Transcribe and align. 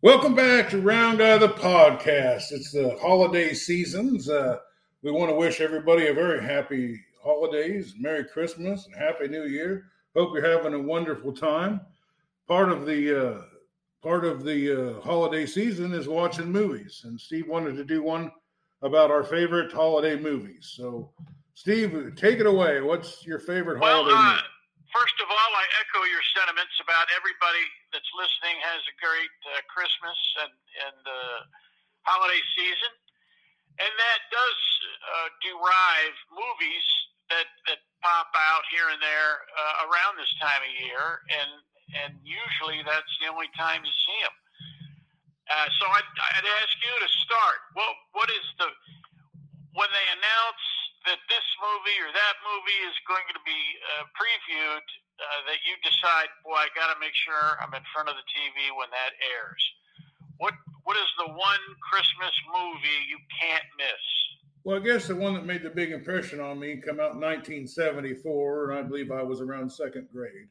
Welcome 0.00 0.36
back 0.36 0.70
to 0.70 0.80
Round 0.80 1.20
Eye 1.20 1.38
the 1.38 1.48
podcast. 1.48 2.52
It's 2.52 2.70
the 2.70 2.96
holiday 3.00 3.52
seasons. 3.52 4.28
Uh, 4.28 4.58
we 5.02 5.10
want 5.10 5.28
to 5.30 5.34
wish 5.34 5.60
everybody 5.60 6.06
a 6.06 6.14
very 6.14 6.40
happy 6.40 7.00
holidays, 7.20 7.94
Merry 7.98 8.24
Christmas, 8.24 8.86
and 8.86 8.94
Happy 8.94 9.26
New 9.26 9.46
Year. 9.46 9.86
Hope 10.14 10.30
you're 10.34 10.48
having 10.48 10.74
a 10.74 10.80
wonderful 10.80 11.32
time. 11.32 11.80
Part 12.46 12.70
of 12.70 12.86
the 12.86 13.38
uh, 13.38 13.42
part 14.00 14.24
of 14.24 14.44
the 14.44 14.98
uh, 14.98 15.00
holiday 15.00 15.46
season 15.46 15.92
is 15.92 16.06
watching 16.06 16.52
movies, 16.52 17.02
and 17.04 17.20
Steve 17.20 17.48
wanted 17.48 17.74
to 17.76 17.84
do 17.84 18.00
one 18.02 18.30
about 18.82 19.10
our 19.10 19.24
favorite 19.24 19.72
holiday 19.72 20.16
movies. 20.16 20.72
So, 20.76 21.10
Steve, 21.54 22.12
take 22.14 22.38
it 22.38 22.46
away. 22.46 22.80
What's 22.80 23.26
your 23.26 23.40
favorite 23.40 23.80
Well, 23.80 24.04
holiday 24.04 24.16
uh, 24.16 24.30
movie? 24.30 24.42
first 24.94 25.14
of 25.20 25.26
all, 25.28 25.36
I 25.36 25.66
echo 25.98 26.06
your 26.06 26.22
sentiments 26.38 26.78
about 26.78 27.10
everybody 27.10 27.66
that's 27.90 28.06
listening 28.14 28.54
has 28.62 28.78
a 28.86 28.94
great 29.02 29.34
uh, 29.50 29.58
Christmas 29.66 30.18
and 30.46 30.54
and 30.86 31.02
uh, 31.02 31.40
holiday 32.06 32.38
season, 32.54 32.92
and 33.82 33.90
that 33.90 34.20
does 34.30 34.60
uh, 35.02 35.28
derive 35.42 36.16
movies 36.30 36.86
that 37.34 37.50
that 37.66 37.82
pop 37.98 38.30
out 38.30 38.62
here 38.70 38.86
and 38.94 39.02
there 39.02 39.42
uh, 39.58 39.90
around 39.90 40.14
this 40.14 40.30
time 40.38 40.62
of 40.62 40.72
year, 40.86 41.18
and 41.34 41.50
and 41.98 42.12
usually 42.22 42.78
that's 42.86 43.14
the 43.18 43.26
only 43.26 43.50
time 43.58 43.82
you 43.82 43.90
see 43.90 44.20
them. 44.22 44.36
Uh, 45.50 45.66
so 45.82 45.84
I'd, 45.90 46.10
I'd 46.38 46.48
ask 46.62 46.74
you 46.78 46.94
to 46.94 47.10
start. 47.26 47.58
Well, 47.74 47.90
what 48.14 48.30
is 48.30 48.46
the 48.60 48.70
that 51.08 51.20
this 51.32 51.48
movie 51.56 51.98
or 52.04 52.12
that 52.12 52.36
movie 52.44 52.80
is 52.84 52.96
going 53.08 53.24
to 53.32 53.40
be 53.48 53.60
uh, 53.96 54.04
previewed, 54.12 54.84
uh, 55.16 55.40
that 55.48 55.58
you 55.64 55.72
decide, 55.80 56.28
boy, 56.44 56.60
I 56.60 56.68
got 56.76 56.92
to 56.92 57.00
make 57.00 57.16
sure 57.16 57.56
I'm 57.64 57.72
in 57.72 57.82
front 57.96 58.12
of 58.12 58.14
the 58.20 58.26
TV 58.28 58.68
when 58.76 58.92
that 58.92 59.16
airs. 59.32 59.64
What 60.36 60.52
what 60.84 60.96
is 60.96 61.10
the 61.18 61.32
one 61.32 61.64
Christmas 61.90 62.32
movie 62.52 63.00
you 63.08 63.18
can't 63.40 63.64
miss? 63.76 64.04
Well, 64.64 64.76
I 64.76 64.84
guess 64.84 65.08
the 65.08 65.16
one 65.16 65.34
that 65.34 65.44
made 65.44 65.62
the 65.62 65.70
big 65.70 65.92
impression 65.92 66.40
on 66.40 66.60
me 66.60 66.76
come 66.76 67.00
out 67.00 67.16
in 67.16 67.20
1974, 67.20 68.70
and 68.70 68.78
I 68.78 68.82
believe 68.82 69.10
I 69.10 69.22
was 69.22 69.40
around 69.40 69.70
second 69.70 70.08
grade. 70.12 70.48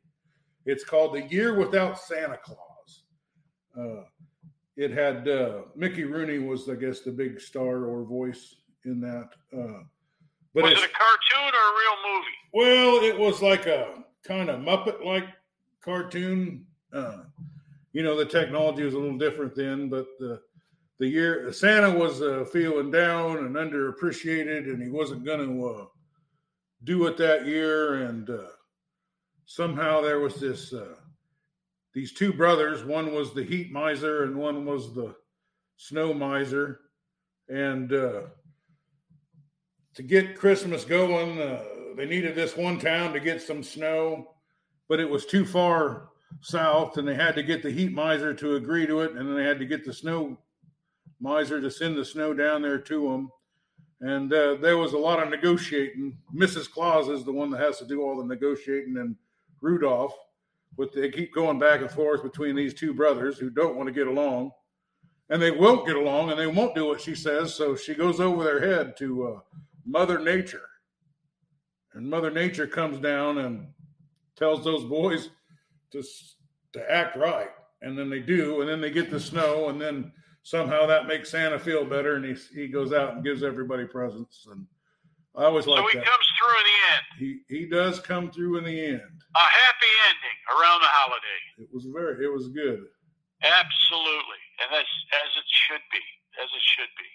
It's 0.65 0.83
called 0.83 1.15
The 1.15 1.23
Year 1.23 1.57
Without 1.57 1.99
Santa 1.99 2.37
Claus. 2.37 3.03
Uh, 3.77 4.03
it 4.75 4.91
had 4.91 5.27
uh, 5.27 5.61
Mickey 5.75 6.03
Rooney 6.03 6.39
was, 6.39 6.69
I 6.69 6.75
guess, 6.75 7.01
the 7.01 7.11
big 7.11 7.39
star 7.39 7.85
or 7.85 8.03
voice 8.03 8.55
in 8.85 8.99
that. 9.01 9.29
But 10.57 10.63
was 10.63 10.73
it 10.73 10.89
a 10.89 10.93
cartoon 10.97 11.53
or 11.53 11.65
a 11.69 11.75
real 11.77 12.15
movie? 12.15 12.37
well, 12.51 13.03
it 13.03 13.15
was 13.15 13.43
like 13.43 13.67
a 13.67 14.03
kind 14.23 14.49
of 14.49 14.61
Muppet-like 14.61 15.25
cartoon. 15.81 16.65
Uh, 16.91 17.25
you 17.93 18.01
know, 18.01 18.17
the 18.17 18.25
technology 18.25 18.81
was 18.81 18.95
a 18.95 18.97
little 18.97 19.19
different 19.19 19.55
then, 19.55 19.87
but 19.87 20.07
the 20.17 20.41
the 20.97 21.07
year 21.07 21.53
Santa 21.53 21.91
was 21.91 22.23
uh, 22.23 22.43
feeling 22.51 22.89
down 22.89 23.37
and 23.37 23.55
underappreciated, 23.55 24.63
and 24.63 24.81
he 24.81 24.89
wasn't 24.89 25.23
going 25.23 25.45
to 25.47 25.67
uh, 25.67 25.85
do 26.85 27.05
it 27.05 27.17
that 27.17 27.45
year. 27.45 28.05
And 28.05 28.27
uh, 28.27 28.47
somehow 29.45 30.01
there 30.01 30.19
was 30.19 30.39
this 30.39 30.73
uh, 30.73 30.95
these 31.93 32.13
two 32.13 32.33
brothers. 32.33 32.83
One 32.83 33.13
was 33.13 33.31
the 33.31 33.43
heat 33.43 33.71
miser, 33.71 34.23
and 34.23 34.35
one 34.35 34.65
was 34.65 34.95
the 34.95 35.15
snow 35.75 36.15
miser. 36.15 36.79
And 37.47 37.93
uh, 37.93 38.21
to 39.97 40.03
get 40.03 40.37
Christmas 40.37 40.85
going, 40.85 41.41
uh, 41.41 41.63
they 41.95 42.05
needed 42.05 42.35
this 42.35 42.55
one 42.55 42.77
town 42.77 43.13
to 43.13 43.19
get 43.19 43.41
some 43.41 43.63
snow, 43.63 44.35
but 44.87 44.99
it 44.99 45.09
was 45.09 45.25
too 45.25 45.43
far 45.43 46.09
south, 46.39 46.97
and 46.97 47.07
they 47.07 47.15
had 47.15 47.33
to 47.33 47.41
get 47.41 47.63
the 47.63 47.71
heat 47.71 47.91
miser 47.91 48.31
to 48.31 48.57
agree 48.57 48.85
to 48.85 49.01
it, 49.01 49.13
and 49.13 49.27
then 49.27 49.35
they 49.35 49.43
had 49.43 49.57
to 49.57 49.65
get 49.65 49.83
the 49.83 49.91
snow 49.91 50.37
miser 51.19 51.59
to 51.59 51.71
send 51.71 51.97
the 51.97 52.05
snow 52.05 52.31
down 52.31 52.61
there 52.61 52.77
to 52.77 53.09
them. 53.09 53.31
And 53.99 54.31
uh, 54.31 54.57
there 54.61 54.77
was 54.77 54.93
a 54.93 54.99
lot 54.99 55.21
of 55.21 55.29
negotiating. 55.29 56.15
Mrs. 56.31 56.69
Claus 56.69 57.09
is 57.09 57.25
the 57.25 57.31
one 57.31 57.49
that 57.49 57.61
has 57.61 57.79
to 57.79 57.85
do 57.87 58.03
all 58.03 58.17
the 58.17 58.23
negotiating, 58.23 58.97
and 58.97 59.15
Rudolph. 59.61 60.13
But 60.77 60.93
they 60.93 61.09
keep 61.09 61.33
going 61.33 61.57
back 61.57 61.81
and 61.81 61.89
forth 61.89 62.21
between 62.21 62.55
these 62.55 62.75
two 62.75 62.93
brothers 62.93 63.39
who 63.39 63.49
don't 63.49 63.75
want 63.75 63.87
to 63.87 63.93
get 63.93 64.05
along, 64.05 64.51
and 65.31 65.41
they 65.41 65.49
won't 65.49 65.87
get 65.87 65.95
along, 65.95 66.29
and 66.29 66.39
they 66.39 66.45
won't 66.45 66.75
do 66.75 66.85
what 66.85 67.01
she 67.01 67.15
says. 67.15 67.55
So 67.55 67.75
she 67.75 67.95
goes 67.95 68.19
over 68.19 68.43
their 68.43 68.59
head 68.59 68.95
to 68.97 69.27
uh, 69.27 69.39
Mother 69.87 70.19
Nature, 70.19 70.67
and 71.93 72.09
Mother 72.09 72.29
Nature 72.29 72.67
comes 72.67 72.99
down 72.99 73.37
and 73.39 73.67
tells 74.35 74.63
those 74.63 74.83
boys 74.83 75.29
to 75.91 76.03
to 76.73 76.91
act 76.91 77.15
right, 77.15 77.49
and 77.81 77.97
then 77.97 78.09
they 78.09 78.19
do, 78.19 78.61
and 78.61 78.69
then 78.69 78.81
they 78.81 78.91
get 78.91 79.09
the 79.09 79.19
snow, 79.19 79.69
and 79.69 79.79
then 79.79 80.11
somehow 80.43 80.85
that 80.85 81.07
makes 81.07 81.31
Santa 81.31 81.57
feel 81.57 81.85
better, 81.85 82.15
and 82.15 82.25
he 82.25 82.35
he 82.53 82.67
goes 82.67 82.91
out 82.91 83.13
and 83.15 83.23
gives 83.23 83.43
everybody 83.43 83.85
presents, 83.85 84.47
and 84.51 84.67
I 85.35 85.45
always 85.45 85.65
so 85.65 85.71
like 85.71 85.89
he 85.91 85.97
that. 85.99 86.05
comes 86.05 86.27
through 86.37 86.57
in 86.59 86.65
the 86.67 86.79
end. 86.91 87.05
He 87.47 87.55
he 87.59 87.65
does 87.69 87.99
come 87.99 88.29
through 88.31 88.57
in 88.57 88.65
the 88.65 88.85
end. 88.85 89.01
A 89.35 89.39
happy 89.39 89.93
ending 90.09 90.39
around 90.59 90.81
the 90.81 90.91
holiday. 90.91 91.41
It 91.59 91.69
was 91.71 91.85
very 91.85 92.25
it 92.25 92.31
was 92.33 92.49
good. 92.49 92.83
Absolutely, 93.43 94.43
and 94.59 94.67
that's 94.73 94.89
as 95.23 95.31
it 95.37 95.47
should 95.47 95.85
be, 95.93 96.03
as 96.43 96.49
it 96.49 96.65
should 96.75 96.91
be. 96.97 97.09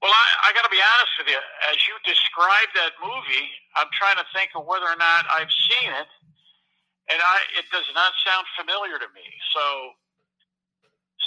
Well, 0.00 0.12
I, 0.12 0.48
I 0.48 0.56
got 0.56 0.64
to 0.64 0.72
be 0.72 0.80
honest 0.80 1.12
with 1.20 1.28
you. 1.28 1.40
As 1.68 1.76
you 1.84 1.92
described 2.08 2.72
that 2.72 2.96
movie, 3.04 3.46
I'm 3.76 3.92
trying 3.92 4.16
to 4.16 4.24
think 4.32 4.56
of 4.56 4.64
whether 4.64 4.88
or 4.88 4.96
not 4.96 5.28
I've 5.28 5.52
seen 5.68 5.92
it, 5.92 6.08
and 7.12 7.20
I 7.20 7.36
it 7.60 7.68
does 7.68 7.84
not 7.92 8.16
sound 8.24 8.48
familiar 8.56 8.96
to 8.96 9.08
me. 9.12 9.28
So, 9.52 9.64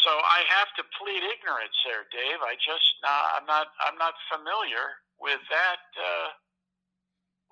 so 0.02 0.10
I 0.10 0.42
have 0.50 0.74
to 0.82 0.84
plead 0.98 1.22
ignorance 1.22 1.78
there, 1.86 2.10
Dave. 2.10 2.42
I 2.42 2.58
just 2.58 2.98
uh, 3.06 3.38
I'm 3.38 3.46
not 3.46 3.70
I'm 3.86 3.98
not 4.02 4.18
familiar 4.26 4.98
with 5.22 5.40
that 5.54 5.82
uh, 5.94 6.28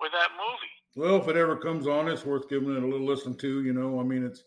with 0.02 0.10
that 0.10 0.34
movie. 0.34 0.74
Well, 0.98 1.22
if 1.22 1.28
it 1.30 1.38
ever 1.38 1.54
comes 1.56 1.86
on, 1.86 2.10
it's 2.10 2.26
worth 2.26 2.50
giving 2.50 2.74
it 2.74 2.82
a 2.82 2.86
little 2.86 3.06
listen 3.06 3.38
to. 3.46 3.62
You 3.62 3.72
know, 3.72 4.00
I 4.00 4.02
mean, 4.02 4.26
it's 4.26 4.42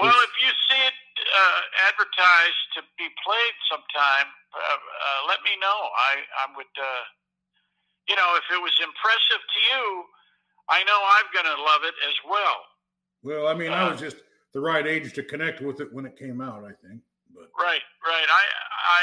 Well, 0.00 0.08
It's- 0.08 0.24
if 0.24 0.34
you 0.40 0.50
see 0.72 0.80
it 0.80 0.96
uh, 1.26 1.60
advertised 1.90 2.62
to 2.76 2.80
be 2.98 3.08
played 3.24 3.56
sometime, 3.70 4.28
uh, 4.54 4.58
uh, 4.58 5.20
let 5.28 5.42
me 5.42 5.54
know. 5.60 5.78
I 6.10 6.12
I 6.42 6.44
would, 6.56 6.74
uh, 6.78 7.02
you 8.08 8.16
know, 8.16 8.34
if 8.38 8.46
it 8.50 8.60
was 8.62 8.74
impressive 8.82 9.42
to 9.42 9.58
you, 9.74 9.84
I 10.68 10.82
know 10.84 10.98
I'm 10.98 11.28
going 11.34 11.48
to 11.56 11.58
love 11.62 11.82
it 11.84 11.94
as 12.08 12.16
well. 12.26 12.58
well, 13.22 13.44
I 13.48 13.54
mean, 13.54 13.72
I 13.72 13.86
Uh, 13.86 13.90
was 13.92 14.00
just 14.00 14.18
the 14.52 14.60
right 14.60 14.86
age 14.86 15.12
to 15.14 15.22
connect 15.22 15.60
with 15.60 15.80
it 15.80 15.92
when 15.92 16.06
it 16.06 16.16
came 16.16 16.40
out. 16.40 16.64
I 16.64 16.72
think, 16.86 17.02
but 17.34 17.50
Right, 17.58 17.82
right. 18.06 18.28
I 18.30 18.44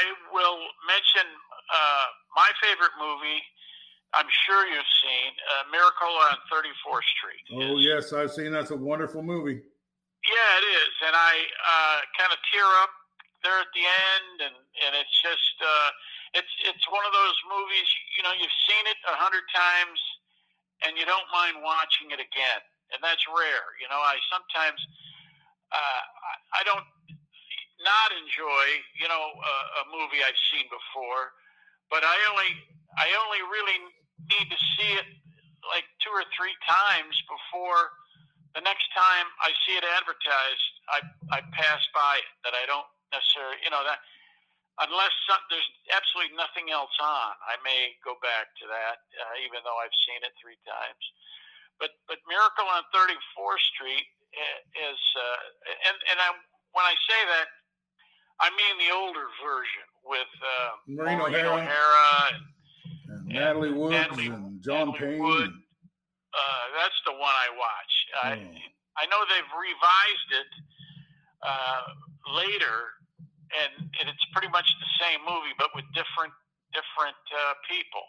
will 0.32 0.58
mention 0.88 1.26
uh, 1.72 2.06
my 2.36 2.50
favorite 2.62 2.92
movie. 2.98 3.40
I'm 4.14 4.28
sure 4.46 4.64
you've 4.66 4.92
seen 5.02 5.30
uh, 5.52 5.70
Miracle 5.72 6.14
on 6.30 6.36
34th 6.52 7.02
Street. 7.18 7.44
oh 7.52 7.78
It's- 7.78 7.82
yes, 7.82 8.12
I've 8.12 8.30
seen 8.32 8.52
that's 8.52 8.70
a 8.70 8.76
wonderful 8.76 9.22
movie. 9.22 9.62
Yeah, 10.24 10.50
it 10.56 10.66
is, 10.72 10.94
and 11.04 11.12
I 11.12 11.34
uh, 11.44 11.98
kind 12.16 12.32
of 12.32 12.40
tear 12.48 12.64
up 12.80 12.92
there 13.44 13.60
at 13.60 13.68
the 13.76 13.84
end, 13.84 14.48
and 14.48 14.56
and 14.56 14.92
it's 14.96 15.12
just 15.20 15.56
uh, 15.60 15.90
it's 16.32 16.48
it's 16.64 16.84
one 16.88 17.04
of 17.04 17.12
those 17.12 17.36
movies. 17.44 17.84
You 18.16 18.24
know, 18.24 18.32
you've 18.32 18.58
seen 18.64 18.84
it 18.88 18.96
a 19.04 19.20
hundred 19.20 19.44
times, 19.52 20.00
and 20.88 20.96
you 20.96 21.04
don't 21.04 21.28
mind 21.28 21.60
watching 21.60 22.08
it 22.08 22.24
again, 22.24 22.62
and 22.96 23.04
that's 23.04 23.20
rare. 23.28 23.76
You 23.84 23.92
know, 23.92 24.00
I 24.00 24.16
sometimes 24.32 24.80
uh, 25.68 26.02
I, 26.56 26.64
don't 26.64 26.88
not 27.84 28.08
enjoy 28.16 28.64
you 28.96 29.08
know 29.12 29.24
a, 29.28 29.56
a 29.76 29.92
movie 29.92 30.24
I've 30.24 30.40
seen 30.56 30.64
before, 30.72 31.36
but 31.92 32.00
I 32.00 32.16
only 32.32 32.50
I 32.96 33.12
only 33.12 33.44
really 33.44 33.78
need 34.32 34.48
to 34.48 34.58
see 34.80 34.88
it 34.96 35.08
like 35.68 35.84
two 36.00 36.12
or 36.16 36.24
three 36.32 36.56
times 36.64 37.12
before 37.28 37.92
the 38.54 38.62
next 38.62 38.86
time 38.94 39.26
I 39.42 39.50
see 39.66 39.74
it 39.78 39.84
advertised, 39.98 40.66
I 40.90 40.98
I 41.34 41.38
pass 41.54 41.82
by 41.94 42.22
it. 42.22 42.30
That 42.46 42.54
I 42.54 42.64
don't 42.70 42.86
necessarily, 43.12 43.58
you 43.66 43.70
know, 43.74 43.82
that 43.86 43.98
unless 44.82 45.14
some, 45.30 45.38
there's 45.50 45.66
absolutely 45.94 46.34
nothing 46.34 46.70
else 46.74 46.94
on, 46.98 47.30
I 47.46 47.54
may 47.62 47.94
go 48.02 48.18
back 48.22 48.50
to 48.58 48.66
that, 48.66 48.98
uh, 49.22 49.34
even 49.46 49.62
though 49.62 49.78
I've 49.78 49.94
seen 50.06 50.18
it 50.26 50.34
three 50.38 50.58
times. 50.66 51.04
But 51.82 51.94
but 52.06 52.18
Miracle 52.30 52.66
on 52.70 52.86
34th 52.94 53.62
Street 53.74 54.06
is, 54.78 55.00
uh, 55.18 55.38
and 55.90 55.96
and 56.14 56.18
I 56.22 56.28
when 56.74 56.86
I 56.86 56.94
say 57.10 57.20
that, 57.38 57.48
I 58.38 58.50
mean 58.54 58.74
the 58.82 58.90
older 58.94 59.26
version 59.42 59.86
with 60.06 60.30
uh, 60.42 60.70
Maureen 60.86 61.18
O'Hara. 61.22 61.58
O'Hara 61.58 62.06
and 62.34 62.42
And 63.10 63.22
Natalie 63.30 63.74
Woods 63.74 63.94
Natalie- 63.94 64.30
and 64.30 64.62
John 64.62 64.90
Natalie 64.94 65.18
Payne. 65.18 65.22
Wood. 65.22 65.50
uh, 66.34 66.64
that's 66.78 66.98
the 67.06 67.14
one 67.14 67.34
I 67.34 67.50
watch. 67.58 67.93
I, 68.22 68.38
Oh. 68.38 69.02
I 69.02 69.04
know 69.10 69.20
they've 69.26 69.54
revised 69.58 70.30
it 70.38 70.50
uh, 71.42 71.84
later, 72.30 72.76
and, 73.58 73.90
and 74.00 74.06
it's 74.06 74.26
pretty 74.32 74.48
much 74.54 74.66
the 74.78 74.90
same 75.02 75.20
movie, 75.26 75.54
but 75.58 75.70
with 75.74 75.86
different 75.94 76.32
different 76.74 77.18
uh, 77.30 77.54
people. 77.70 78.02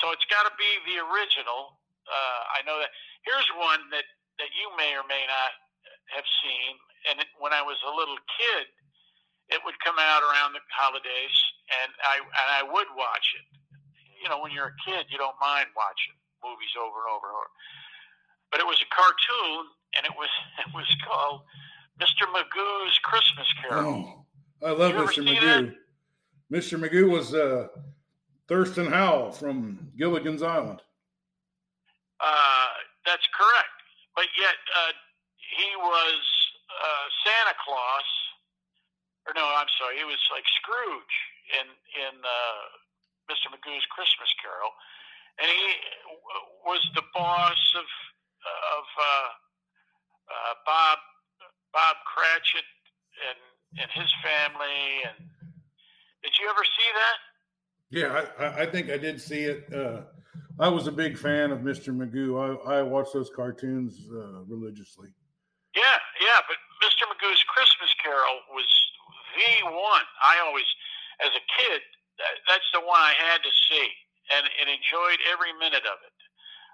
So 0.00 0.08
it's 0.12 0.24
got 0.32 0.48
to 0.48 0.54
be 0.56 0.70
the 0.88 1.00
original. 1.04 1.76
Uh, 2.08 2.42
I 2.56 2.64
know 2.64 2.76
that. 2.80 2.88
Here's 3.24 3.48
one 3.56 3.80
that 3.92 4.04
that 4.40 4.50
you 4.56 4.68
may 4.76 4.92
or 4.96 5.04
may 5.08 5.24
not 5.28 5.52
have 6.16 6.24
seen, 6.44 6.72
and 7.12 7.14
it, 7.20 7.28
when 7.40 7.52
I 7.52 7.60
was 7.64 7.76
a 7.84 7.92
little 7.92 8.16
kid, 8.36 8.64
it 9.52 9.60
would 9.64 9.76
come 9.84 9.96
out 9.98 10.22
around 10.24 10.52
the 10.56 10.62
holidays, 10.72 11.36
and 11.82 11.90
I 12.04 12.16
and 12.20 12.48
I 12.56 12.62
would 12.64 12.88
watch 12.96 13.26
it. 13.36 13.46
You 14.22 14.28
know, 14.32 14.40
when 14.40 14.52
you're 14.52 14.72
a 14.72 14.78
kid, 14.84 15.08
you 15.12 15.18
don't 15.18 15.36
mind 15.40 15.68
watching 15.76 16.16
movies 16.44 16.72
over 16.78 17.04
and 17.04 17.10
over 17.12 17.26
and 17.28 17.36
over. 17.36 17.50
But 18.50 18.60
it 18.60 18.66
was 18.66 18.78
a 18.82 18.88
cartoon, 18.94 19.66
and 19.96 20.06
it 20.06 20.12
was 20.16 20.28
it 20.66 20.74
was 20.74 20.86
called 21.06 21.42
Mr. 22.00 22.26
Magoo's 22.28 22.98
Christmas 23.02 23.46
Carol. 23.60 24.24
Oh, 24.62 24.66
I 24.66 24.72
love 24.72 24.92
Mr. 24.92 25.24
Magoo. 25.24 25.74
Mr. 26.52 26.78
Magoo 26.78 27.10
was 27.10 27.34
uh, 27.34 27.68
Thurston 28.48 28.86
Howell 28.86 29.32
from 29.32 29.90
Gilligan's 29.98 30.42
Island. 30.42 30.80
Uh, 32.20 32.68
that's 33.04 33.26
correct. 33.34 33.76
But 34.14 34.30
yet, 34.38 34.56
uh, 34.72 34.92
he 35.36 35.68
was 35.76 36.20
uh, 36.70 37.06
Santa 37.24 37.56
Claus, 37.60 38.08
or 39.26 39.34
no, 39.34 39.44
I'm 39.44 39.68
sorry, 39.76 39.98
he 39.98 40.06
was 40.06 40.20
like 40.30 40.44
Scrooge 40.62 41.16
in 41.60 41.66
in 41.98 42.14
uh, 42.22 42.62
Mr. 43.28 43.50
Magoo's 43.50 43.84
Christmas 43.90 44.30
Carol, 44.40 44.70
and 45.42 45.50
he 45.50 45.66
was 46.64 46.80
the 46.94 47.04
boss 47.12 47.60
of 47.76 47.86
of 48.44 48.84
uh, 48.98 49.28
uh, 50.30 50.54
Bob 50.64 50.98
Bob 51.72 51.96
Cratchit 52.06 52.66
and 53.28 53.38
and 53.82 53.90
his 53.92 54.10
family. 54.22 55.04
And 55.04 55.28
did 56.22 56.32
you 56.40 56.48
ever 56.48 56.64
see 56.64 56.90
that? 56.96 57.18
Yeah, 57.88 58.10
I, 58.38 58.62
I- 58.64 58.70
think 58.70 58.90
I 58.90 58.98
did 58.98 59.20
see 59.20 59.44
it. 59.46 59.68
Uh, 59.72 60.02
I 60.58 60.68
was 60.68 60.86
a 60.88 60.92
big 60.92 61.16
fan 61.18 61.52
of 61.52 61.60
Mr. 61.60 61.92
Magoo. 61.94 62.34
I, 62.40 62.80
I 62.80 62.82
watched 62.82 63.12
those 63.12 63.30
cartoons 63.30 63.94
uh, 64.10 64.42
religiously. 64.48 65.12
Yeah, 65.76 66.00
yeah, 66.18 66.40
but 66.48 66.56
Mr. 66.80 67.04
Magoo's 67.12 67.44
Christmas 67.52 67.92
Carol 68.02 68.40
was 68.56 68.64
the 69.36 69.68
one. 69.68 70.06
I 70.24 70.40
always, 70.48 70.64
as 71.20 71.28
a 71.36 71.44
kid, 71.60 71.80
that, 72.16 72.34
that's 72.48 72.64
the 72.72 72.80
one 72.80 72.96
I 72.96 73.12
had 73.20 73.44
to 73.44 73.52
see 73.68 73.88
and, 74.32 74.48
and 74.48 74.66
enjoyed 74.72 75.20
every 75.28 75.52
minute 75.60 75.84
of 75.84 76.00
it. 76.00 76.15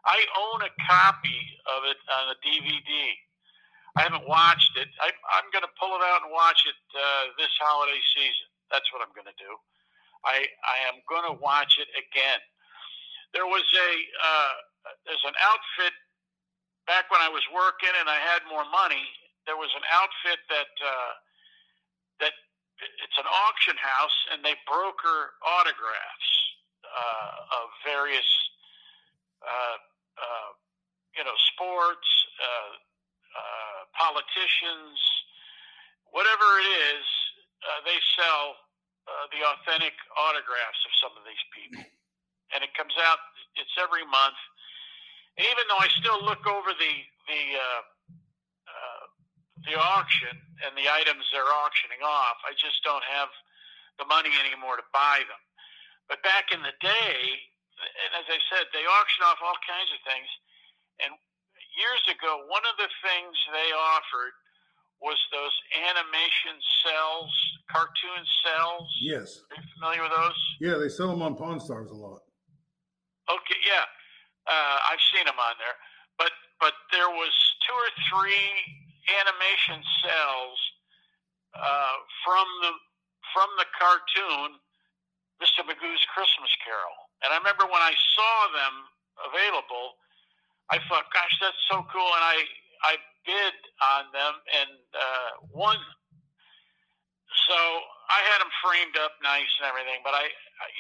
I 0.05 0.19
own 0.35 0.67
a 0.67 0.73
copy 0.87 1.41
of 1.71 1.87
it 1.87 1.99
on 2.11 2.35
a 2.35 2.37
DVD. 2.43 2.91
I 3.95 4.09
haven't 4.09 4.27
watched 4.27 4.75
it. 4.81 4.89
I, 4.99 5.13
I'm 5.39 5.47
going 5.53 5.63
to 5.63 5.75
pull 5.79 5.95
it 5.95 6.03
out 6.03 6.25
and 6.25 6.33
watch 6.33 6.65
it 6.65 6.79
uh, 6.97 7.31
this 7.37 7.53
holiday 7.61 8.01
season. 8.17 8.49
That's 8.73 8.89
what 8.91 9.05
I'm 9.05 9.13
going 9.13 9.29
to 9.29 9.39
do. 9.39 9.53
I 10.25 10.47
I 10.47 10.77
am 10.89 11.03
going 11.11 11.27
to 11.29 11.37
watch 11.39 11.77
it 11.79 11.91
again. 11.95 12.41
There 13.37 13.47
was 13.47 13.63
a 13.63 13.91
uh, 14.19 14.55
there's 15.07 15.27
an 15.29 15.37
outfit 15.39 15.95
back 16.87 17.11
when 17.11 17.23
I 17.23 17.31
was 17.31 17.43
working 17.55 17.93
and 17.99 18.09
I 18.11 18.19
had 18.19 18.43
more 18.51 18.67
money, 18.67 19.07
there 19.47 19.59
was 19.59 19.71
an 19.75 19.87
outfit 19.91 20.39
that 20.51 20.73
uh, 20.83 21.13
that 22.23 22.35
it's 22.83 23.19
an 23.19 23.27
auction 23.27 23.79
house 23.79 24.19
and 24.35 24.43
they 24.43 24.55
broker 24.67 25.39
autographs 25.43 26.31
uh, 26.87 27.63
of 27.63 27.67
various 27.87 28.27
uh, 29.43 29.77
you 31.17 31.25
know 31.25 31.37
sports, 31.55 32.09
uh, 32.41 32.73
uh, 33.37 33.81
politicians, 33.97 34.99
whatever 36.11 36.47
it 36.63 36.69
is. 36.97 37.07
Uh, 37.63 37.79
they 37.87 37.95
sell 38.19 38.59
uh, 39.07 39.31
the 39.31 39.39
authentic 39.39 39.95
autographs 40.19 40.83
of 40.83 40.93
some 40.99 41.15
of 41.15 41.23
these 41.23 41.45
people, 41.55 41.87
and 42.55 42.67
it 42.67 42.75
comes 42.75 42.95
out. 43.07 43.23
It's 43.55 43.77
every 43.79 44.03
month 44.09 44.39
and 45.39 45.49
even 45.49 45.65
though 45.69 45.81
I 45.81 45.89
still 45.97 46.21
look 46.25 46.45
over 46.45 46.73
the 46.77 46.95
the 47.29 47.43
uh, 47.57 47.83
uh, 48.69 49.05
the 49.65 49.75
auction 49.79 50.35
and 50.67 50.77
the 50.77 50.91
items 50.91 51.25
they're 51.33 51.49
auctioning 51.65 52.03
off, 52.05 52.37
I 52.45 52.53
just 52.59 52.83
don't 52.85 53.05
have 53.07 53.31
the 53.97 54.05
money 54.09 54.33
anymore 54.43 54.77
to 54.77 54.87
buy 54.93 55.25
them. 55.25 55.41
But 56.11 56.21
back 56.27 56.51
in 56.53 56.61
the 56.61 56.75
day, 56.83 57.17
and 57.81 58.11
as 58.19 58.27
I 58.29 58.41
said, 58.53 58.69
they 58.75 58.85
auction 58.85 59.25
off 59.25 59.41
all 59.41 59.57
kinds 59.65 59.89
of 59.95 60.01
things. 60.05 60.29
And 61.05 61.13
years 61.79 62.03
ago, 62.11 62.47
one 62.49 62.65
of 62.69 62.77
the 62.79 62.91
things 63.03 63.35
they 63.51 63.71
offered 63.75 64.35
was 65.03 65.19
those 65.35 65.55
animation 65.75 66.55
cells, 66.87 67.33
cartoon 67.67 68.23
cells. 68.47 68.87
Yes. 69.03 69.43
Are 69.51 69.59
you 69.59 69.67
familiar 69.75 70.03
with 70.07 70.15
those? 70.15 70.41
Yeah, 70.63 70.79
they 70.79 70.89
sell 70.89 71.11
them 71.11 71.23
on 71.27 71.35
Pawn 71.35 71.59
Stars 71.59 71.91
a 71.91 71.99
lot. 71.99 72.23
Okay, 73.27 73.59
yeah, 73.67 73.87
uh, 74.51 74.79
I've 74.91 75.03
seen 75.15 75.27
them 75.27 75.39
on 75.39 75.55
there, 75.59 75.79
but 76.19 76.35
but 76.59 76.75
there 76.91 77.11
was 77.11 77.31
two 77.63 77.75
or 77.75 77.91
three 78.11 78.51
animation 79.15 79.79
cells 80.03 80.59
uh, 81.55 81.97
from 82.27 82.47
the 82.67 82.73
from 83.31 83.47
the 83.63 83.67
cartoon 83.79 84.59
Mr. 85.39 85.63
Magoo's 85.63 86.03
Christmas 86.11 86.51
Carol, 86.67 86.99
and 87.23 87.31
I 87.31 87.39
remember 87.39 87.67
when 87.71 87.83
I 87.83 87.95
saw 87.95 88.35
them 88.51 88.75
available, 89.31 90.02
I 90.73 90.81
thought, 90.89 91.07
"Gosh, 91.13 91.37
that's 91.41 91.63
so 91.71 91.85
cool!" 91.93 92.13
And 92.17 92.25
I 92.25 92.39
I 92.85 92.95
bid 93.29 93.57
on 93.97 94.05
them 94.17 94.35
and 94.57 94.73
uh, 94.97 95.31
won. 95.53 95.79
So 97.49 97.57
I 97.57 98.21
had 98.33 98.41
them 98.45 98.53
framed 98.65 98.97
up 99.01 99.17
nice 99.25 99.49
and 99.61 99.69
everything, 99.69 100.01
but 100.05 100.15
I, 100.15 100.29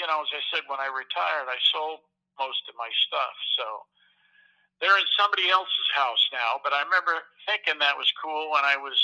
you 0.00 0.06
know, 0.08 0.20
as 0.24 0.30
I 0.32 0.42
said, 0.52 0.64
when 0.68 0.80
I 0.80 0.88
retired, 0.92 1.48
I 1.48 1.58
sold 1.72 2.04
most 2.40 2.62
of 2.68 2.74
my 2.76 2.90
stuff. 3.08 3.36
So 3.58 3.66
they're 4.80 4.98
in 4.98 5.08
somebody 5.16 5.48
else's 5.48 5.90
house 5.96 6.20
now, 6.34 6.60
but 6.60 6.76
I 6.76 6.84
remember 6.84 7.16
thinking 7.48 7.80
that 7.80 7.96
was 7.96 8.08
cool 8.20 8.52
when 8.52 8.64
I 8.66 8.76
was 8.76 8.98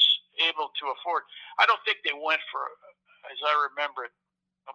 able 0.45 0.69
to 0.75 0.85
afford. 0.93 1.25
I 1.61 1.65
don't 1.65 1.81
think 1.89 2.05
they 2.05 2.15
went 2.17 2.43
for, 2.53 2.63
as 3.33 3.39
I 3.47 3.55
remember 3.73 4.05
it 4.09 4.15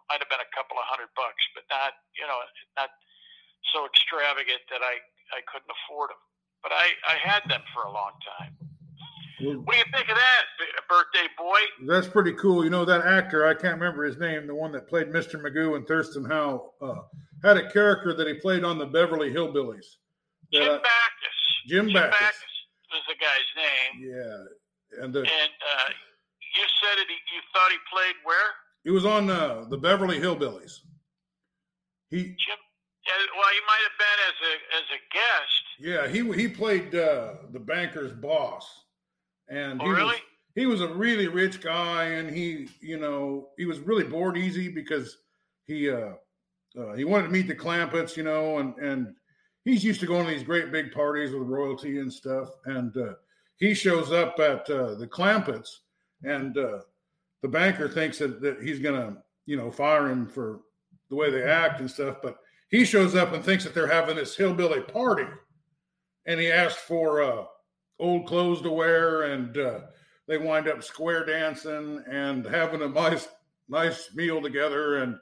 might 0.09 0.21
have 0.21 0.31
been 0.31 0.41
a 0.43 0.53
couple 0.57 0.77
of 0.79 0.85
hundred 0.89 1.13
bucks, 1.13 1.43
but 1.53 1.65
not, 1.69 1.93
you 2.17 2.25
know, 2.25 2.39
not 2.77 2.89
so 3.73 3.85
extravagant 3.85 4.63
that 4.73 4.81
I, 4.81 4.99
I 5.33 5.41
couldn't 5.51 5.69
afford 5.69 6.09
them. 6.11 6.21
But 6.61 6.71
I, 6.71 6.87
I 7.09 7.15
had 7.21 7.41
them 7.49 7.61
for 7.73 7.83
a 7.83 7.91
long 7.91 8.11
time. 8.39 8.53
What 9.65 9.73
do 9.73 9.77
you 9.77 9.83
think 9.91 10.07
of 10.07 10.15
that, 10.15 10.43
birthday 10.87 11.27
boy? 11.37 11.59
that's 11.91 12.07
pretty 12.07 12.31
cool. 12.33 12.63
You 12.63 12.69
know, 12.69 12.85
that 12.85 13.05
actor, 13.05 13.45
I 13.45 13.53
can't 13.53 13.73
remember 13.79 14.05
his 14.05 14.17
name, 14.17 14.47
the 14.47 14.55
one 14.55 14.71
that 14.71 14.87
played 14.87 15.07
Mr. 15.07 15.35
Magoo 15.41 15.75
and 15.75 15.85
Thurston 15.85 16.23
Howell, 16.23 16.75
uh, 16.81 16.95
had 17.43 17.57
a 17.57 17.69
character 17.71 18.13
that 18.15 18.27
he 18.27 18.35
played 18.35 18.63
on 18.63 18.77
the 18.77 18.85
Beverly 18.85 19.31
Hillbillies. 19.33 19.97
Jim 20.53 20.63
I- 20.63 20.77
Backus. 20.77 21.39
Jim 21.67 21.87
Backus. 21.91 22.35
was 22.91 23.01
the 23.09 23.15
guy's 23.19 23.51
name. 23.57 24.09
Yeah. 24.15 25.03
And 25.03 25.13
the, 25.13 25.19
And 25.19 25.27
uh, 25.27 25.89
you 25.89 26.63
said 26.81 26.99
it. 27.01 27.09
You 27.09 27.41
thought 27.53 27.71
he 27.71 27.77
played 27.91 28.15
where? 28.23 28.37
he 28.85 28.91
was 28.91 29.05
on 29.05 29.29
uh, 29.29 29.65
the 29.69 29.77
Beverly 29.77 30.19
Hillbillies. 30.19 30.79
He, 32.09 32.17
Jim. 32.23 32.59
Well, 33.35 33.49
he 33.51 33.59
might 33.67 33.83
have 33.87 33.97
been 33.99 34.19
as 34.29 34.37
a 34.51 34.53
as 34.77 34.85
a 34.97 35.01
guest. 35.13 35.63
yeah, 35.79 36.07
he 36.07 36.41
he 36.41 36.47
played 36.47 36.93
uh, 36.95 37.33
the 37.51 37.59
banker's 37.59 38.13
boss, 38.13 38.85
and 39.49 39.81
Oh, 39.81 39.85
he 39.85 39.91
was 40.03 40.15
he 40.55 40.65
was 40.65 40.81
a 40.81 40.87
really 40.93 41.27
rich 41.27 41.61
guy, 41.61 42.05
and 42.05 42.29
he 42.29 42.67
you 42.79 42.99
know 42.99 43.49
he 43.57 43.65
was 43.65 43.79
really 43.79 44.03
bored 44.03 44.37
easy 44.37 44.69
because 44.69 45.17
he 45.65 45.89
uh, 45.89 46.11
uh, 46.77 46.93
he 46.93 47.03
wanted 47.05 47.23
to 47.27 47.33
meet 47.33 47.47
the 47.47 47.55
Clampetts, 47.55 48.15
you 48.17 48.23
know, 48.23 48.59
and 48.59 48.77
and 48.77 49.15
he's 49.65 49.83
used 49.83 49.99
to 50.01 50.05
going 50.05 50.25
to 50.25 50.31
these 50.31 50.43
great 50.43 50.71
big 50.71 50.91
parties 50.91 51.31
with 51.33 51.47
royalty 51.47 51.99
and 51.99 52.11
stuff, 52.11 52.49
and 52.65 52.95
uh, 52.97 53.13
he 53.57 53.73
shows 53.73 54.11
up 54.11 54.39
at 54.39 54.69
uh, 54.69 54.95
the 54.95 55.07
Clampetts, 55.07 55.69
and 56.23 56.57
uh, 56.57 56.79
the 57.41 57.47
banker 57.47 57.87
thinks 57.89 58.19
that, 58.19 58.41
that 58.41 58.61
he's 58.61 58.79
gonna 58.79 59.17
you 59.45 59.57
know 59.57 59.71
fire 59.71 60.09
him 60.09 60.27
for 60.27 60.61
the 61.09 61.15
way 61.15 61.29
they 61.31 61.43
act 61.43 61.79
and 61.79 61.89
stuff, 61.89 62.17
but 62.21 62.37
he 62.73 62.85
shows 62.85 63.13
up 63.13 63.31
and 63.33 63.45
thinks 63.45 63.63
that 63.63 63.75
they're 63.75 63.85
having 63.85 64.15
this 64.15 64.35
hillbilly 64.35 64.81
party, 64.81 65.27
and 66.25 66.39
he 66.39 66.51
asks 66.51 66.81
for 66.81 67.21
uh, 67.21 67.43
old 67.99 68.25
clothes 68.25 68.63
to 68.63 68.71
wear, 68.71 69.31
and 69.31 69.55
uh, 69.59 69.81
they 70.27 70.39
wind 70.39 70.67
up 70.67 70.81
square 70.83 71.23
dancing 71.23 72.03
and 72.09 72.43
having 72.43 72.81
a 72.81 72.87
nice 72.87 73.27
nice 73.69 74.09
meal 74.15 74.41
together, 74.41 75.03
and 75.03 75.15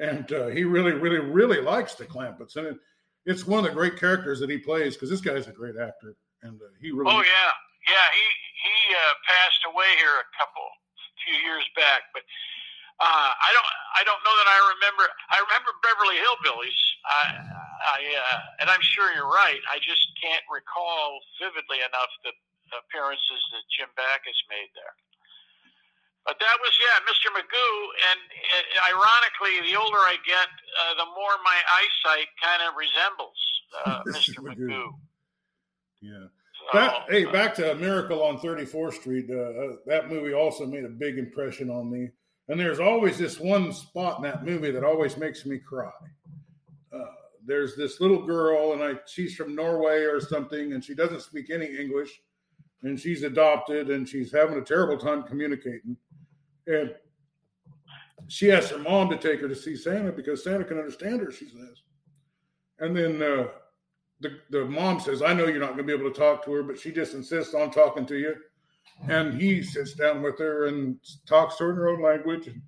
and 0.00 0.32
uh, 0.32 0.48
he 0.48 0.64
really 0.64 0.90
really 0.90 1.20
really 1.20 1.60
likes 1.60 1.94
the 1.94 2.04
Clampetts, 2.04 2.56
and 2.56 2.66
it, 2.66 2.76
it's 3.26 3.46
one 3.46 3.60
of 3.60 3.70
the 3.70 3.78
great 3.78 3.96
characters 3.96 4.40
that 4.40 4.50
he 4.50 4.58
plays 4.58 4.94
because 4.96 5.08
this 5.08 5.20
guy's 5.20 5.46
a 5.46 5.52
great 5.52 5.76
actor, 5.76 6.16
and 6.42 6.60
uh, 6.60 6.74
he 6.82 6.90
really 6.90 7.12
Oh 7.14 7.22
yeah, 7.22 7.52
yeah. 7.86 8.06
He 8.10 8.26
he 8.58 8.94
uh, 8.96 9.14
passed 9.22 9.62
away 9.70 9.86
here 10.02 10.18
a 10.18 10.28
couple 10.34 10.66
few 11.22 11.38
years 11.46 11.62
back, 11.76 12.10
but 12.12 12.26
uh, 12.98 13.30
I 13.38 13.50
don't 13.54 13.70
I 13.94 14.02
don't 14.02 14.22
know 14.26 14.34
that 14.34 14.50
I 14.50 14.58
remember. 14.74 15.06
I 15.30 15.38
remember 15.46 15.70
Beverly 15.86 16.18
Hillbillies. 16.18 16.87
I 17.08 17.24
I 17.96 17.98
uh, 18.04 18.60
and 18.60 18.68
I'm 18.68 18.84
sure 18.84 19.10
you're 19.16 19.30
right. 19.30 19.60
I 19.72 19.80
just 19.80 20.04
can't 20.20 20.44
recall 20.52 21.20
vividly 21.40 21.80
enough 21.80 22.12
the 22.24 22.32
appearances 22.76 23.40
that 23.56 23.64
Jim 23.72 23.88
Backus 23.96 24.36
made 24.52 24.70
there. 24.76 24.94
But 26.28 26.36
that 26.44 26.56
was 26.60 26.72
yeah, 26.76 27.00
Mr. 27.08 27.32
Magoo, 27.32 27.74
and 28.12 28.20
uh, 28.20 28.92
ironically, 28.92 29.64
the 29.64 29.80
older 29.80 30.02
I 30.04 30.20
get, 30.28 30.48
uh, 30.52 31.00
the 31.00 31.08
more 31.16 31.34
my 31.40 31.56
eyesight 31.56 32.28
kind 32.36 32.60
of 32.68 32.76
resembles 32.76 33.40
uh, 33.86 34.02
Mr. 34.12 34.44
Magoo. 34.44 34.68
Magoo. 34.68 34.88
yeah. 36.02 36.26
So, 36.72 36.78
Back, 36.78 36.94
hey, 37.08 37.24
uh, 37.24 37.32
back 37.32 37.54
to 37.54 37.74
Miracle 37.76 38.22
on 38.22 38.38
34th 38.38 38.94
Street. 38.94 39.26
Uh, 39.30 39.36
uh, 39.36 39.76
that 39.86 40.10
movie 40.10 40.34
also 40.34 40.66
made 40.66 40.84
a 40.84 40.90
big 40.90 41.16
impression 41.18 41.70
on 41.70 41.90
me. 41.90 42.08
And 42.48 42.58
there's 42.58 42.80
always 42.80 43.18
this 43.18 43.38
one 43.38 43.72
spot 43.72 44.18
in 44.18 44.24
that 44.24 44.44
movie 44.44 44.70
that 44.70 44.84
always 44.84 45.16
makes 45.16 45.46
me 45.46 45.58
cry. 45.58 45.90
Uh, 46.92 47.04
there's 47.44 47.76
this 47.76 48.00
little 48.00 48.24
girl, 48.26 48.72
and 48.72 48.82
I 48.82 48.94
she's 49.06 49.34
from 49.34 49.54
Norway 49.54 50.02
or 50.02 50.20
something, 50.20 50.72
and 50.72 50.84
she 50.84 50.94
doesn't 50.94 51.22
speak 51.22 51.50
any 51.50 51.66
English, 51.66 52.20
and 52.82 52.98
she's 52.98 53.22
adopted, 53.22 53.90
and 53.90 54.08
she's 54.08 54.32
having 54.32 54.58
a 54.58 54.64
terrible 54.64 54.98
time 54.98 55.22
communicating, 55.22 55.96
and 56.66 56.94
she 58.26 58.50
asks 58.52 58.70
her 58.70 58.78
mom 58.78 59.08
to 59.10 59.16
take 59.16 59.40
her 59.40 59.48
to 59.48 59.54
see 59.54 59.76
Santa 59.76 60.12
because 60.12 60.44
Santa 60.44 60.64
can 60.64 60.78
understand 60.78 61.20
her. 61.20 61.30
She 61.30 61.46
says, 61.46 61.82
and 62.80 62.96
then 62.96 63.22
uh, 63.22 63.48
the 64.20 64.38
the 64.50 64.64
mom 64.64 65.00
says, 65.00 65.22
"I 65.22 65.32
know 65.32 65.46
you're 65.46 65.60
not 65.60 65.76
going 65.76 65.78
to 65.78 65.84
be 65.84 65.92
able 65.92 66.12
to 66.12 66.18
talk 66.18 66.44
to 66.44 66.52
her, 66.52 66.62
but 66.62 66.78
she 66.78 66.90
just 66.90 67.14
insists 67.14 67.54
on 67.54 67.70
talking 67.70 68.06
to 68.06 68.16
you." 68.16 68.34
And 69.08 69.40
he 69.40 69.62
sits 69.62 69.94
down 69.94 70.22
with 70.22 70.38
her 70.40 70.66
and 70.66 70.98
talks 71.26 71.56
to 71.58 71.64
her 71.64 71.70
in 71.70 71.76
her 71.76 71.88
own 71.88 72.02
language 72.02 72.48
and 72.48 72.60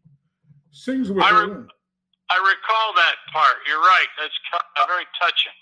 sings 0.70 1.10
with 1.10 1.24
I 1.24 1.30
her. 1.30 1.48
re- 1.62 1.66
I 2.30 2.38
recall 2.38 2.94
that 2.94 3.18
part. 3.34 3.58
You're 3.66 3.82
right. 3.82 4.10
That's 4.14 4.38
very 4.86 5.06
touching. 5.18 5.56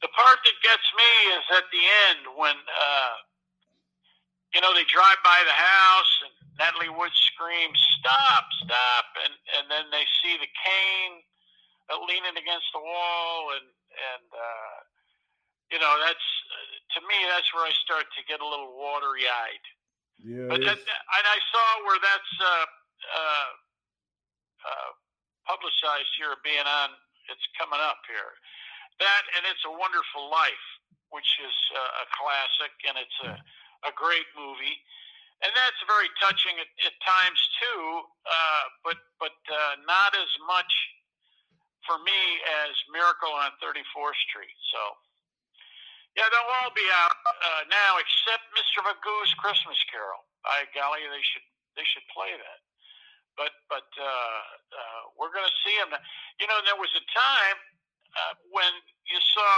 The 0.00 0.08
part 0.08 0.40
that 0.44 0.56
gets 0.64 0.86
me 0.96 1.10
is 1.36 1.44
at 1.56 1.66
the 1.68 1.84
end 2.08 2.20
when, 2.36 2.56
uh, 2.56 3.14
you 4.56 4.60
know, 4.64 4.72
they 4.72 4.88
drive 4.88 5.20
by 5.20 5.40
the 5.44 5.52
house 5.52 6.12
and 6.24 6.32
Natalie 6.56 6.92
Wood 6.92 7.12
screams, 7.12 7.76
"Stop! 8.00 8.48
Stop!" 8.64 9.06
and 9.24 9.34
and 9.60 9.64
then 9.68 9.92
they 9.92 10.04
see 10.24 10.36
the 10.40 10.48
cane 10.48 11.20
uh, 11.92 12.00
leaning 12.08 12.36
against 12.36 12.68
the 12.72 12.80
wall, 12.80 13.52
and 13.52 13.68
and 13.68 14.26
uh, 14.32 14.78
you 15.70 15.78
know 15.78 15.92
that's 16.00 16.26
uh, 16.48 16.96
to 16.96 16.98
me 17.04 17.16
that's 17.28 17.52
where 17.52 17.68
I 17.68 17.72
start 17.84 18.08
to 18.08 18.22
get 18.24 18.40
a 18.40 18.48
little 18.48 18.72
watery 18.76 19.28
eyed. 19.28 19.64
yeah, 20.24 20.48
But 20.48 20.60
that, 20.64 20.80
and 20.80 21.26
I 21.28 21.38
saw 21.52 21.66
where 21.84 22.00
that's 22.00 22.32
uh, 22.40 22.66
uh, 23.12 23.50
uh, 24.64 24.90
publicized 25.46 26.12
here, 26.18 26.34
being 26.42 26.66
on. 26.66 26.92
It's 27.30 27.46
coming 27.58 27.80
up 27.82 28.02
here. 28.06 28.34
That 29.02 29.22
and 29.38 29.42
it's 29.50 29.62
a 29.66 29.72
Wonderful 29.74 30.30
Life, 30.30 30.66
which 31.10 31.26
is 31.42 31.56
uh, 31.74 32.02
a 32.02 32.06
classic, 32.14 32.72
and 32.86 32.94
it's 32.98 33.18
a 33.26 33.34
a 33.86 33.92
great 33.94 34.26
movie, 34.34 34.76
and 35.42 35.50
that's 35.54 35.78
very 35.86 36.10
touching 36.18 36.58
at, 36.58 36.70
at 36.86 36.94
times 37.02 37.38
too. 37.62 37.82
Uh, 38.26 38.64
but 38.86 38.98
but 39.22 39.38
uh, 39.50 39.74
not 39.86 40.14
as 40.14 40.32
much 40.46 40.70
for 41.86 41.98
me 42.02 42.20
as 42.66 42.74
Miracle 42.90 43.30
on 43.30 43.54
34th 43.62 44.18
Street. 44.28 44.58
So. 44.74 44.82
Yeah, 46.16 46.24
they'll 46.32 46.54
all 46.64 46.72
be 46.72 46.88
out 46.96 47.12
uh, 47.12 47.68
now, 47.68 48.00
except 48.00 48.48
Mr. 48.56 48.80
Magoo's 48.80 49.36
Christmas 49.36 49.76
Carol. 49.92 50.24
By 50.42 50.64
golly, 50.72 51.04
they 51.12 51.20
should 51.20 51.44
they 51.76 51.84
should 51.84 52.08
play 52.08 52.32
that. 52.32 52.60
But 53.36 53.52
but 53.68 53.84
uh, 54.00 54.04
uh, 54.04 55.00
we're 55.20 55.32
going 55.32 55.46
to 55.46 55.56
see 55.60 55.76
them. 55.76 55.92
You 56.40 56.48
know, 56.48 56.58
there 56.64 56.80
was 56.80 56.90
a 56.96 57.04
time 57.12 57.58
uh, 58.16 58.32
when 58.48 58.72
you 59.04 59.20
saw 59.20 59.52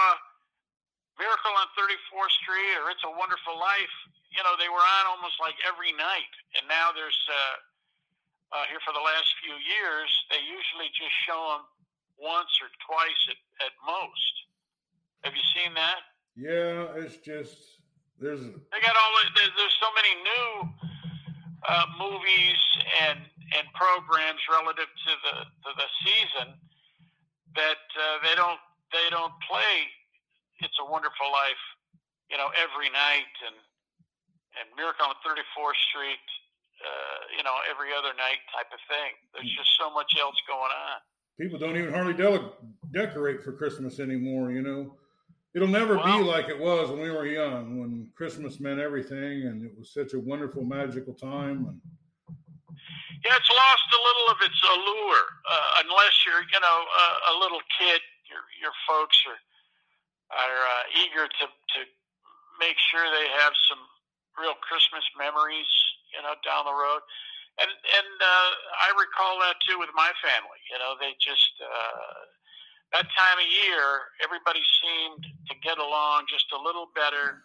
Miracle 1.18 1.54
on 1.54 1.66
34th 1.78 2.34
Street 2.42 2.74
or 2.82 2.90
It's 2.90 3.02
a 3.06 3.14
Wonderful 3.14 3.54
Life. 3.54 3.94
You 4.34 4.42
know, 4.42 4.58
they 4.58 4.70
were 4.70 4.82
on 4.82 5.04
almost 5.10 5.38
like 5.38 5.54
every 5.66 5.94
night, 5.94 6.32
and 6.58 6.66
now 6.66 6.90
there's 6.90 7.22
uh, 7.30 8.58
uh, 8.58 8.64
here 8.70 8.82
for 8.82 8.94
the 8.94 9.02
last 9.02 9.30
few 9.42 9.54
years. 9.56 10.10
They 10.30 10.42
usually 10.42 10.90
just 10.94 11.14
show 11.26 11.38
them 11.56 11.64
once 12.18 12.50
or 12.58 12.70
twice 12.82 13.22
at, 13.30 13.40
at 13.62 13.72
most. 13.86 14.34
Have 15.22 15.34
you 15.34 15.46
seen 15.54 15.74
that? 15.74 16.02
yeah, 16.38 17.02
it's 17.02 17.18
just 17.18 17.82
there's 18.20 18.42
They 18.42 18.80
got 18.82 18.94
all. 18.94 19.12
There's, 19.34 19.50
there's 19.58 19.78
so 19.82 19.90
many 19.94 20.12
new 20.22 20.50
uh, 21.66 21.86
movies 21.98 22.60
and 23.02 23.18
and 23.56 23.64
programs 23.72 24.40
relative 24.50 24.88
to 24.88 25.12
the 25.24 25.34
to 25.64 25.70
the 25.76 25.88
season 26.04 26.48
that 27.56 27.82
uh, 27.96 28.16
they 28.24 28.34
don't 28.36 28.60
they 28.92 29.08
don't 29.10 29.32
play. 29.48 29.88
It's 30.60 30.74
a 30.82 30.86
Wonderful 30.90 31.30
Life, 31.30 31.64
you 32.30 32.36
know, 32.36 32.50
every 32.58 32.90
night 32.90 33.30
and 33.46 33.56
and 34.58 34.66
Miracle 34.76 35.06
on 35.06 35.14
34th 35.22 35.78
Street, 35.92 36.26
uh, 36.82 37.18
you 37.36 37.44
know, 37.44 37.54
every 37.70 37.94
other 37.94 38.10
night 38.16 38.42
type 38.50 38.66
of 38.74 38.80
thing. 38.90 39.14
There's 39.32 39.46
just 39.54 39.70
so 39.78 39.92
much 39.92 40.10
else 40.18 40.34
going 40.48 40.72
on. 40.72 40.98
people 41.38 41.58
don't 41.58 41.76
even 41.76 41.92
hardly 41.94 42.14
de- 42.14 42.50
decorate 42.92 43.42
for 43.42 43.52
Christmas 43.52 44.00
anymore. 44.00 44.50
You 44.50 44.62
know, 44.62 44.96
it'll 45.54 45.68
never 45.68 45.96
be 45.96 46.18
like 46.22 46.48
it 46.48 46.58
was 46.58 46.90
when 46.90 47.00
we 47.00 47.10
were 47.10 47.26
young, 47.26 47.78
when 47.78 48.10
Christmas 48.16 48.58
meant 48.60 48.80
everything, 48.80 49.46
and 49.46 49.62
it 49.64 49.72
was 49.78 49.92
such 49.94 50.14
a 50.14 50.18
wonderful, 50.18 50.64
magical 50.64 51.14
time. 51.14 51.66
And 51.68 51.80
Yeah, 53.24 53.34
it's 53.34 53.50
lost 53.50 53.88
a 53.90 54.00
little 54.00 54.28
of 54.30 54.38
its 54.46 54.60
allure, 54.62 55.26
uh, 55.50 55.82
unless 55.82 56.14
you're, 56.22 56.44
you 56.54 56.60
know, 56.62 56.78
a, 56.86 57.06
a 57.32 57.40
little 57.42 57.62
kid. 57.78 58.00
Your 58.30 58.44
your 58.60 58.74
folks 58.86 59.16
are 59.26 59.40
are 60.38 60.58
uh, 60.62 60.84
eager 61.02 61.26
to 61.26 61.44
to 61.48 61.80
make 62.60 62.76
sure 62.90 63.02
they 63.10 63.30
have 63.42 63.54
some 63.66 63.80
real 64.38 64.54
Christmas 64.62 65.02
memories, 65.18 65.70
you 66.14 66.22
know, 66.22 66.38
down 66.46 66.66
the 66.68 66.74
road. 66.74 67.02
And 67.58 67.70
and 67.70 68.14
uh, 68.22 68.50
I 68.86 68.94
recall 68.94 69.40
that 69.42 69.58
too 69.66 69.78
with 69.82 69.90
my 69.98 70.14
family. 70.22 70.60
You 70.70 70.78
know, 70.78 70.94
they 71.00 71.18
just 71.18 71.58
uh, 71.58 72.18
that 72.94 73.06
time 73.18 73.38
of 73.42 73.48
year, 73.66 74.14
everybody 74.22 74.62
seemed 74.78 75.26
to 75.50 75.54
get 75.60 75.78
along 75.78 76.30
just 76.30 76.50
a 76.54 76.60
little 76.60 76.86
better, 76.94 77.42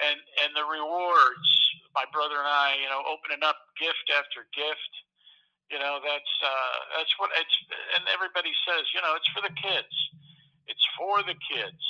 and 0.00 0.18
and 0.44 0.52
the 0.52 0.64
rewards. 0.68 1.48
My 1.94 2.04
brother 2.12 2.38
and 2.38 2.48
I, 2.48 2.76
you 2.80 2.88
know, 2.88 3.02
opening 3.06 3.42
up 3.42 3.56
gift 3.80 4.06
after 4.14 4.46
gift. 4.54 4.92
You 5.70 5.78
know, 5.78 6.02
that's 6.02 6.34
uh, 6.42 6.78
that's 6.98 7.14
what 7.18 7.30
it's. 7.38 7.56
And 7.98 8.04
everybody 8.10 8.50
says, 8.66 8.82
you 8.94 9.00
know, 9.02 9.14
it's 9.14 9.30
for 9.30 9.42
the 9.42 9.54
kids. 9.54 9.94
It's 10.66 10.86
for 10.98 11.22
the 11.22 11.34
kids, 11.50 11.82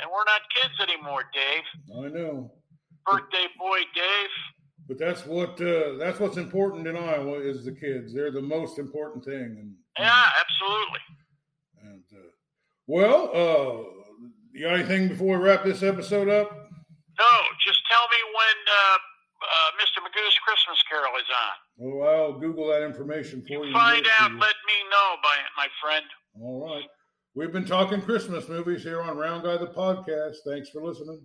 and 0.00 0.08
we're 0.08 0.24
not 0.24 0.40
kids 0.56 0.76
anymore, 0.80 1.24
Dave. 1.32 1.66
I 1.92 2.08
know, 2.12 2.52
Birthday 3.04 3.48
boy, 3.58 3.80
Dave. 3.94 4.34
but 4.88 4.98
that's 4.98 5.24
what 5.26 5.60
uh, 5.60 5.96
that's 5.98 6.20
what's 6.20 6.36
important 6.36 6.86
in 6.86 6.96
Iowa 6.96 7.40
is 7.40 7.64
the 7.64 7.72
kids. 7.72 8.12
They're 8.14 8.30
the 8.32 8.42
most 8.42 8.78
important 8.78 9.24
thing. 9.24 9.56
And 9.60 9.74
Yeah, 9.98 10.26
absolutely. 10.40 11.00
And 11.82 12.04
uh, 12.12 12.30
well, 12.86 13.30
uh, 13.32 14.32
you 14.52 14.64
got 14.64 14.74
anything 14.80 15.08
before 15.08 15.38
we 15.38 15.44
wrap 15.44 15.64
this 15.64 15.82
episode 15.82 16.28
up? 16.28 16.50
No, 17.18 17.32
just 17.64 17.80
tell 17.90 18.04
me 18.12 18.20
when 18.36 18.58
uh, 18.68 18.98
uh, 19.46 19.70
Mr. 19.78 20.02
Magoo's 20.02 20.36
Christmas 20.44 20.82
Carol 20.90 21.14
is 21.18 21.30
on. 21.30 21.56
Well, 21.78 22.08
I'll 22.08 22.38
Google 22.38 22.68
that 22.68 22.82
information 22.82 23.42
for 23.46 23.52
you. 23.54 23.66
You 23.66 23.72
find 23.72 24.02
get 24.02 24.10
it 24.12 24.16
to 24.18 24.22
out, 24.24 24.30
you. 24.32 24.38
let 24.38 24.56
me 24.66 24.76
know, 24.90 25.08
by 25.22 25.34
it, 25.38 25.50
my 25.56 25.68
friend. 25.80 26.04
All 26.40 26.66
right. 26.74 26.84
We've 27.34 27.52
been 27.52 27.66
talking 27.66 28.00
Christmas 28.00 28.48
movies 28.48 28.82
here 28.82 29.02
on 29.02 29.16
Round 29.16 29.42
Guy 29.44 29.56
the 29.58 29.66
Podcast. 29.66 30.36
Thanks 30.46 30.70
for 30.70 30.82
listening. 30.82 31.20